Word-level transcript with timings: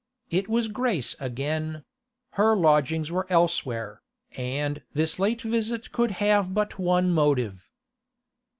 It 0.31 0.49
was 0.49 0.67
Grace 0.67 1.15
again; 1.19 1.83
her 2.31 2.55
lodging 2.57 3.01
was 3.13 3.25
elsewhere, 3.29 4.01
and 4.31 4.81
this 4.93 5.19
late 5.19 5.43
visit 5.43 5.91
could 5.91 6.09
have 6.17 6.55
but 6.55 6.79
one 6.79 7.11
motive. 7.11 7.69